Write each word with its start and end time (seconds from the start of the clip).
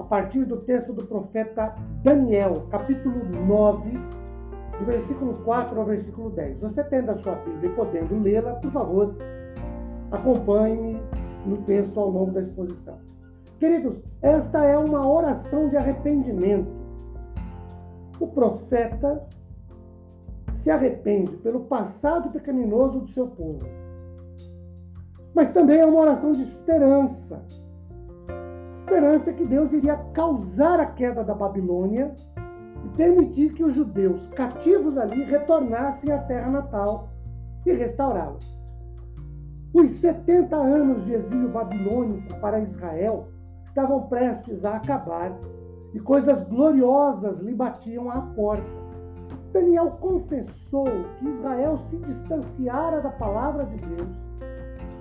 a 0.00 0.02
partir 0.02 0.46
do 0.46 0.56
texto 0.62 0.94
do 0.94 1.06
profeta 1.06 1.74
Daniel, 2.02 2.66
capítulo 2.70 3.22
9, 3.46 3.90
do 4.78 4.84
versículo 4.86 5.34
4 5.44 5.78
ao 5.78 5.84
versículo 5.84 6.30
10. 6.30 6.60
Você 6.60 6.82
tendo 6.84 7.10
a 7.10 7.18
sua 7.18 7.34
Bíblia 7.34 7.70
e 7.70 7.74
podendo 7.74 8.18
lê-la, 8.18 8.54
por 8.54 8.72
favor, 8.72 9.14
acompanhe-me 10.10 10.98
no 11.44 11.58
texto 11.64 12.00
ao 12.00 12.08
longo 12.08 12.32
da 12.32 12.40
exposição. 12.40 12.98
Queridos, 13.58 14.02
esta 14.22 14.64
é 14.64 14.76
uma 14.78 15.06
oração 15.06 15.68
de 15.68 15.76
arrependimento. 15.76 16.70
O 18.18 18.26
profeta 18.26 19.22
se 20.50 20.70
arrepende 20.70 21.36
pelo 21.36 21.60
passado 21.60 22.30
pecaminoso 22.30 23.00
do 23.00 23.08
seu 23.08 23.26
povo. 23.26 23.66
Mas 25.34 25.52
também 25.52 25.78
é 25.78 25.86
uma 25.86 26.00
oração 26.00 26.32
de 26.32 26.42
esperança 26.42 27.44
esperança 28.90 29.32
que 29.32 29.46
Deus 29.46 29.72
iria 29.72 29.96
causar 30.12 30.80
a 30.80 30.86
queda 30.86 31.22
da 31.22 31.32
Babilônia 31.32 32.12
e 32.84 32.88
permitir 32.96 33.52
que 33.52 33.62
os 33.62 33.72
judeus 33.72 34.26
cativos 34.26 34.98
ali 34.98 35.22
retornassem 35.22 36.12
à 36.12 36.18
terra 36.18 36.50
natal 36.50 37.08
e 37.64 37.72
restaurá-los. 37.72 38.58
Os 39.72 39.92
70 39.92 40.56
anos 40.56 41.04
de 41.04 41.14
exílio 41.14 41.50
babilônico 41.50 42.34
para 42.40 42.58
Israel 42.58 43.28
estavam 43.64 44.08
prestes 44.08 44.64
a 44.64 44.74
acabar 44.74 45.38
e 45.94 46.00
coisas 46.00 46.42
gloriosas 46.42 47.38
lhe 47.38 47.54
batiam 47.54 48.10
à 48.10 48.20
porta. 48.20 48.80
Daniel 49.52 49.92
confessou 50.00 50.86
que 51.16 51.28
Israel 51.28 51.76
se 51.76 51.96
distanciara 51.98 53.00
da 53.00 53.10
palavra 53.10 53.66
de 53.66 53.76
Deus, 53.76 54.10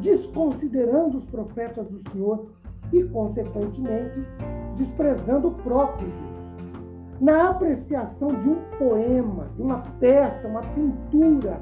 desconsiderando 0.00 1.18
os 1.18 1.24
profetas 1.26 1.88
do 1.88 2.00
Senhor 2.10 2.50
e, 2.92 3.04
consequentemente, 3.04 4.20
desprezando 4.76 5.48
o 5.48 5.54
próprio 5.54 6.08
Deus. 6.08 6.36
Na 7.20 7.50
apreciação 7.50 8.28
de 8.28 8.48
um 8.48 8.60
poema, 8.78 9.48
de 9.56 9.62
uma 9.62 9.80
peça, 9.98 10.46
uma 10.46 10.60
pintura, 10.60 11.60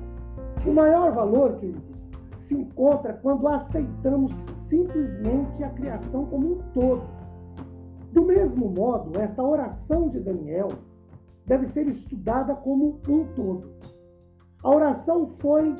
o 0.67 0.72
maior 0.72 1.12
valor, 1.12 1.56
queridos, 1.56 1.95
se 2.36 2.55
encontra 2.55 3.12
quando 3.14 3.47
aceitamos 3.47 4.33
simplesmente 4.50 5.62
a 5.62 5.70
criação 5.70 6.27
como 6.27 6.55
um 6.55 6.58
todo. 6.72 7.02
Do 8.12 8.25
mesmo 8.25 8.69
modo, 8.69 9.19
esta 9.19 9.42
oração 9.42 10.08
de 10.08 10.20
Daniel 10.20 10.69
deve 11.47 11.67
ser 11.67 11.86
estudada 11.86 12.55
como 12.55 13.00
um 13.08 13.25
todo. 13.34 13.75
A 14.62 14.70
oração 14.70 15.28
foi 15.39 15.75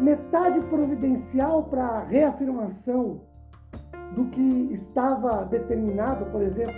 metade 0.00 0.60
providencial 0.68 1.64
para 1.64 1.84
a 1.84 2.00
reafirmação 2.00 3.20
do 4.16 4.24
que 4.30 4.72
estava 4.72 5.44
determinado, 5.44 6.24
por 6.32 6.42
exemplo, 6.42 6.74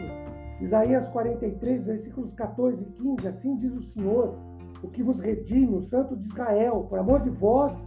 Isaías 0.61 1.09
43, 1.09 1.85
versículos 1.85 2.33
14 2.33 2.83
e 2.83 2.87
15, 2.87 3.29
assim 3.29 3.57
diz 3.57 3.73
o 3.73 3.81
Senhor, 3.81 4.35
o 4.83 4.89
que 4.89 5.05
vos 5.05 5.21
redime, 5.21 5.77
o 5.77 5.81
Santo 5.81 6.17
de 6.17 6.27
Israel, 6.27 6.85
por 6.91 6.99
amor 6.99 7.21
de 7.21 7.31
vós, 7.31 7.81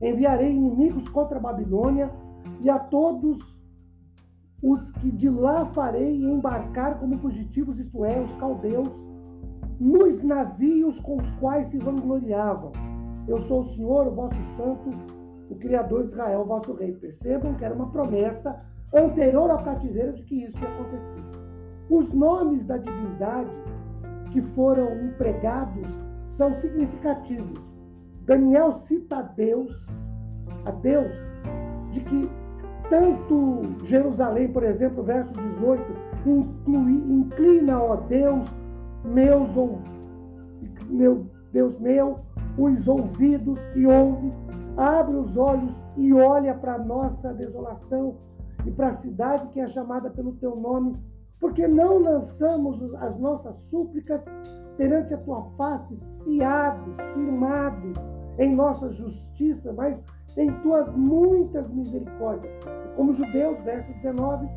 enviarei 0.00 0.52
inimigos 0.52 1.08
contra 1.08 1.38
a 1.38 1.40
Babilônia 1.40 2.10
e 2.60 2.70
a 2.70 2.78
todos 2.78 3.60
os 4.62 4.92
que 4.92 5.10
de 5.10 5.28
lá 5.28 5.66
farei 5.66 6.22
embarcar 6.22 7.00
como 7.00 7.18
fugitivos, 7.18 7.80
isto 7.80 8.04
é, 8.04 8.20
os 8.20 8.32
caldeus, 8.34 8.88
nos 9.80 10.22
navios 10.22 11.00
com 11.00 11.16
os 11.16 11.32
quais 11.32 11.66
se 11.68 11.78
vangloriavam. 11.78 12.70
Eu 13.26 13.40
sou 13.40 13.60
o 13.60 13.64
Senhor, 13.64 14.06
o 14.06 14.14
vosso 14.14 14.40
santo, 14.56 14.90
o 15.50 15.56
Criador 15.56 16.04
de 16.04 16.12
Israel, 16.12 16.42
o 16.42 16.44
vosso 16.44 16.72
rei. 16.74 16.92
Percebam 16.92 17.54
que 17.54 17.64
era 17.64 17.74
uma 17.74 17.90
promessa 17.90 18.64
anterior 18.94 19.50
ao 19.50 19.62
cativeiro 19.62 20.12
de 20.14 20.22
que 20.22 20.44
isso 20.44 20.58
ia 20.58 20.68
acontecer. 20.68 21.22
Os 21.88 22.12
nomes 22.12 22.64
da 22.64 22.76
divindade 22.76 23.50
que 24.30 24.40
foram 24.40 25.04
empregados 25.04 25.92
são 26.28 26.52
significativos. 26.54 27.60
Daniel 28.24 28.72
cita 28.72 29.18
a 29.18 29.22
Deus, 29.22 29.86
a 30.64 30.70
Deus, 30.70 31.12
de 31.90 32.00
que 32.00 32.30
tanto 32.88 33.84
Jerusalém, 33.84 34.52
por 34.52 34.62
exemplo, 34.62 35.02
verso 35.02 35.32
18, 35.32 35.82
inclui, 36.26 36.92
inclina, 36.92 37.82
ó 37.82 37.96
Deus, 37.96 38.46
meus 39.04 39.50
meu 40.88 41.26
Deus 41.52 41.78
meu, 41.78 42.20
os 42.56 42.88
ouvidos 42.88 43.58
e 43.76 43.86
ouve, 43.86 44.32
abre 44.76 45.16
os 45.16 45.36
olhos 45.36 45.74
e 45.96 46.12
olha 46.12 46.54
para 46.54 46.74
a 46.74 46.78
nossa 46.78 47.32
desolação 47.34 48.16
e 48.64 48.70
para 48.70 48.88
a 48.88 48.92
cidade 48.92 49.48
que 49.48 49.60
é 49.60 49.66
chamada 49.66 50.10
pelo 50.10 50.32
teu 50.32 50.56
nome, 50.56 50.96
porque 51.40 51.66
não 51.66 51.98
lançamos 51.98 52.80
as 52.94 53.18
nossas 53.18 53.56
súplicas 53.68 54.24
perante 54.76 55.12
a 55.12 55.18
tua 55.18 55.42
face, 55.56 55.98
fiados, 56.24 56.96
firmados 57.14 57.96
em 58.38 58.54
nossa 58.54 58.90
justiça, 58.90 59.72
mas 59.72 60.02
em 60.36 60.50
tuas 60.60 60.92
muitas 60.94 61.68
misericórdias. 61.68 62.52
Como 62.96 63.12
judeus, 63.12 63.60
verso 63.62 63.92
19, 63.94 64.48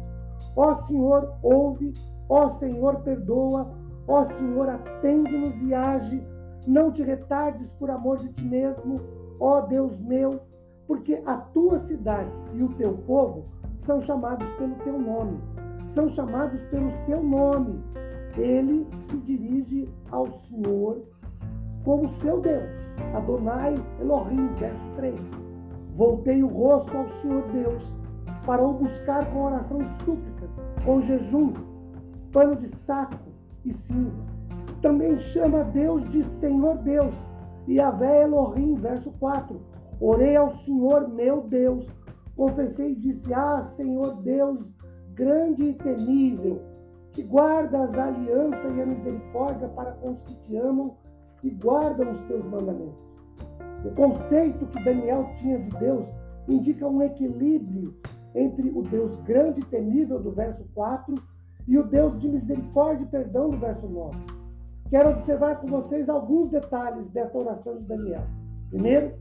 ó 0.55 0.73
Senhor, 0.73 1.33
ouve, 1.41 1.93
ó 2.29 2.47
Senhor, 2.47 3.01
perdoa, 3.01 3.73
ó 4.07 4.23
Senhor, 4.23 4.69
atende-nos 4.69 5.55
e 5.63 5.73
age, 5.73 6.23
não 6.67 6.91
te 6.91 7.03
retardes 7.03 7.71
por 7.73 7.89
amor 7.89 8.19
de 8.19 8.29
ti 8.29 8.43
mesmo, 8.43 9.01
ó 9.39 9.61
Deus 9.61 9.99
meu, 9.99 10.39
porque 10.87 11.21
a 11.25 11.37
tua 11.37 11.77
cidade 11.77 12.31
e 12.53 12.63
o 12.63 12.69
teu 12.75 12.93
povo 13.05 13.45
são 13.85 14.01
chamados 14.01 14.49
pelo 14.53 14.75
teu 14.75 14.99
nome, 14.99 15.39
são 15.85 16.09
chamados 16.09 16.61
pelo 16.63 16.91
seu 16.91 17.21
nome. 17.23 17.79
Ele 18.35 18.85
se 18.97 19.15
dirige 19.17 19.87
ao 20.11 20.29
Senhor 20.31 21.03
como 21.83 22.09
seu 22.09 22.41
Deus. 22.41 22.69
Adonai 23.13 23.75
Elohim, 24.01 24.47
verso 24.55 24.89
3. 24.95 25.19
Voltei 25.95 26.43
o 26.43 26.47
rosto 26.47 26.97
ao 26.97 27.07
Senhor 27.07 27.43
Deus 27.53 27.93
para 28.45 28.61
o 28.61 28.73
buscar 28.73 29.25
com 29.31 29.43
oração 29.43 29.81
e 29.81 29.89
súplicas, 30.03 30.49
com 30.83 31.01
jejum, 31.01 31.53
pano 32.31 32.55
de 32.55 32.67
saco 32.67 33.31
e 33.63 33.71
cinza. 33.71 34.23
Também 34.81 35.17
chama 35.17 35.63
Deus 35.63 36.07
de 36.09 36.23
Senhor 36.23 36.77
Deus. 36.79 37.29
E 37.67 37.79
Avé 37.79 38.23
Elohim, 38.23 38.75
verso 38.75 39.11
4. 39.19 39.59
Orei 39.99 40.35
ao 40.35 40.51
Senhor 40.51 41.07
meu 41.07 41.41
Deus 41.41 41.87
confessei 42.35 42.91
e 42.91 42.95
disse: 42.95 43.33
Ah, 43.33 43.61
Senhor 43.61 44.21
Deus, 44.21 44.59
grande 45.13 45.63
e 45.63 45.73
temível, 45.73 46.61
que 47.11 47.23
guardas 47.23 47.93
a 47.97 48.07
aliança 48.07 48.67
e 48.67 48.81
a 48.81 48.85
misericórdia 48.85 49.67
para 49.69 49.91
com 49.93 50.11
os 50.11 50.21
que 50.21 50.35
te 50.35 50.57
amam 50.57 50.95
e 51.43 51.49
guardam 51.49 52.11
os 52.11 52.21
teus 52.23 52.43
mandamentos. 52.45 53.05
O 53.85 53.91
conceito 53.91 54.65
que 54.67 54.83
Daniel 54.83 55.29
tinha 55.37 55.59
de 55.59 55.69
Deus 55.77 56.07
indica 56.47 56.87
um 56.87 57.01
equilíbrio 57.01 57.95
entre 58.33 58.69
o 58.69 58.81
Deus 58.81 59.15
grande 59.21 59.61
e 59.61 59.65
temível 59.65 60.19
do 60.19 60.31
verso 60.31 60.65
4 60.73 61.15
e 61.67 61.77
o 61.77 61.83
Deus 61.83 62.19
de 62.19 62.27
misericórdia 62.27 63.03
e 63.03 63.07
perdão 63.07 63.49
do 63.49 63.57
verso 63.57 63.87
9. 63.87 64.17
Quero 64.89 65.11
observar 65.11 65.61
com 65.61 65.67
vocês 65.67 66.09
alguns 66.09 66.49
detalhes 66.49 67.09
desta 67.09 67.37
oração 67.37 67.77
de 67.77 67.83
Daniel. 67.83 68.23
Primeiro, 68.69 69.13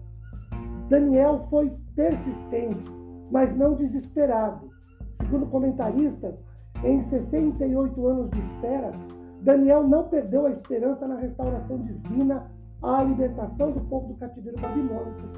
Daniel 0.88 1.40
foi 1.48 1.72
persistente 1.94 3.03
mas 3.30 3.54
não 3.56 3.74
desesperado. 3.74 4.70
Segundo 5.12 5.46
comentaristas, 5.46 6.34
em 6.82 7.00
68 7.00 8.06
anos 8.06 8.30
de 8.30 8.40
espera, 8.40 8.92
Daniel 9.40 9.86
não 9.86 10.08
perdeu 10.08 10.46
a 10.46 10.50
esperança 10.50 11.06
na 11.06 11.16
restauração 11.16 11.78
divina 11.78 12.50
à 12.82 13.02
libertação 13.02 13.72
do 13.72 13.80
povo 13.82 14.08
do 14.08 14.14
cativeiro 14.14 14.60
babilônico 14.60 15.28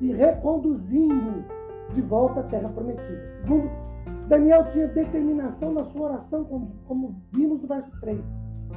e 0.00 0.12
reconduzindo 0.12 1.44
de 1.92 2.02
volta 2.02 2.40
à 2.40 2.42
terra 2.44 2.68
prometida. 2.68 3.28
Segundo, 3.28 3.70
Daniel 4.28 4.68
tinha 4.70 4.88
determinação 4.88 5.72
na 5.72 5.84
sua 5.84 6.08
oração, 6.08 6.44
como, 6.44 6.72
como 6.86 7.14
vimos 7.32 7.62
no 7.62 7.68
verso 7.68 7.90
3. 8.00 8.20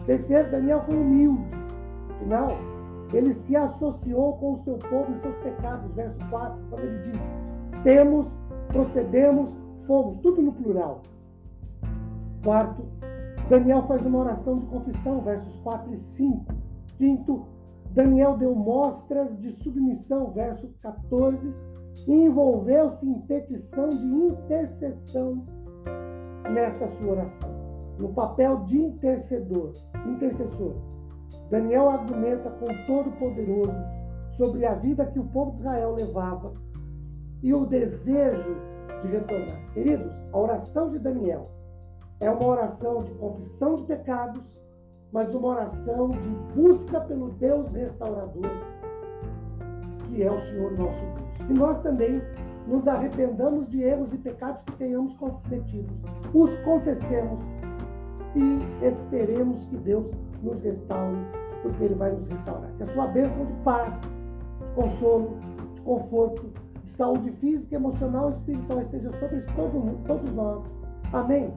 Terceiro, 0.06 0.52
Daniel 0.52 0.84
foi 0.86 0.96
humilde. 0.96 1.44
Afinal, 2.16 2.50
ele 3.14 3.34
se 3.34 3.56
associou 3.56 4.34
com 4.38 4.54
o 4.54 4.58
seu 4.58 4.78
povo 4.78 5.12
e 5.12 5.16
seus 5.16 5.36
pecados. 5.38 5.92
Verso 5.94 6.20
4, 6.30 6.60
quando 6.70 6.84
ele 6.84 7.12
diz: 7.12 7.22
Temos 7.84 8.32
procedemos, 8.70 9.54
fomos, 9.86 10.20
tudo 10.22 10.42
no 10.42 10.54
plural. 10.54 11.02
Quarto, 12.44 12.84
Daniel 13.50 13.84
faz 13.88 14.06
uma 14.06 14.20
oração 14.20 14.60
de 14.60 14.66
confissão, 14.68 15.22
versos 15.22 15.56
4 15.58 15.94
e 15.94 15.98
5. 15.98 16.46
Quinto, 16.98 17.46
Daniel 17.92 18.38
deu 18.38 18.56
mostras 18.56 19.38
de 19.40 19.52
submissão, 19.52 20.32
verso 20.32 20.70
14, 20.82 21.54
e 22.08 22.14
envolveu-se 22.14 23.06
em 23.06 23.20
petição 23.22 23.90
de 23.90 24.06
intercessão 24.06 25.44
nesta 26.54 26.88
sua 26.90 27.12
oração, 27.12 27.50
no 27.98 28.10
papel 28.10 28.64
de 28.66 28.78
intercedor, 28.78 29.74
intercessor. 30.06 30.76
Daniel 31.50 31.90
argumenta 31.90 32.50
com 32.52 32.68
Todo-Poderoso 32.86 33.74
sobre 34.38 34.66
a 34.66 34.76
vida 34.76 35.06
que 35.08 35.20
o 35.20 35.26
povo 35.26 35.52
de 35.54 35.62
Israel 35.62 35.96
levava 35.96 36.54
e 37.42 37.54
o 37.54 37.66
desejo 37.66 38.56
de 39.02 39.08
retornar. 39.08 39.60
Queridos, 39.74 40.16
a 40.34 40.38
oração 40.38 40.90
de 40.90 41.00
Daniel 41.00 41.44
é 42.20 42.30
uma 42.30 42.46
oração 42.46 43.04
de 43.04 43.12
confissão 43.14 43.76
de 43.76 43.84
pecados, 43.84 44.54
mas 45.12 45.34
uma 45.34 45.50
oração 45.50 46.10
de 46.10 46.30
busca 46.54 47.00
pelo 47.02 47.30
Deus 47.32 47.72
restaurador, 47.72 48.50
que 50.08 50.22
é 50.22 50.32
o 50.32 50.40
Senhor 50.40 50.72
nosso 50.78 51.00
Deus. 51.00 51.50
E 51.50 51.54
nós 51.54 51.82
também 51.82 52.22
nos 52.68 52.88
arrependamos 52.88 53.68
de 53.70 53.82
erros 53.82 54.14
e 54.14 54.18
pecados 54.18 54.62
que 54.64 54.74
tenhamos 54.74 55.14
cometidos, 55.16 55.96
os 56.34 56.56
confessemos 56.58 57.42
e 58.36 58.86
esperemos 58.86 59.66
que 59.66 59.78
Deus 59.78 60.12
nos 60.44 60.60
restaure, 60.60 61.18
porque 61.64 61.84
Ele 61.84 61.96
vai 61.96 62.12
nos 62.12 62.28
restaurar. 62.28 62.70
Que 62.78 62.84
a 62.84 62.88
sua 62.88 63.08
bênção 63.08 63.46
de 63.46 63.54
paz, 63.64 64.00
de 64.02 64.76
consolo, 64.76 65.38
de 65.74 65.82
conforto, 65.82 66.52
saúde 66.84 67.32
física, 67.34 67.76
emocional 67.76 68.30
e 68.30 68.34
espiritual 68.34 68.82
esteja 68.82 69.12
sobre 69.20 69.42
todo, 69.56 70.04
todos 70.06 70.32
nós. 70.34 70.64
Amém. 71.14 71.52